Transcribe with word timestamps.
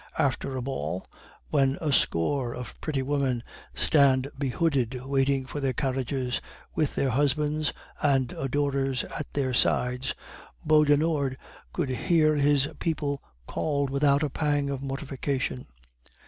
After 0.17 0.57
a 0.57 0.63
ball, 0.63 1.07
when 1.51 1.77
a 1.79 1.93
score 1.93 2.55
of 2.55 2.73
pretty 2.81 3.03
women 3.03 3.43
stand 3.75 4.31
behooded 4.35 4.99
waiting 5.05 5.45
for 5.45 5.59
their 5.59 5.73
carriages, 5.73 6.41
with 6.73 6.95
their 6.95 7.11
husbands 7.11 7.71
and 8.01 8.31
adorers 8.31 9.03
at 9.03 9.31
their 9.33 9.53
sides, 9.53 10.15
Beaudenord 10.65 11.37
could 11.71 11.89
hear 11.89 12.33
his 12.37 12.67
people 12.79 13.21
called 13.45 13.91
without 13.91 14.23
a 14.23 14.29
pang 14.31 14.71
of 14.71 14.81
mortification. 14.81 15.67